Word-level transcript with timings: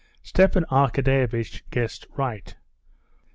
Stepan 0.23 0.65
Arkadyevitch 0.71 1.61
guessed 1.69 2.07
right. 2.17 2.55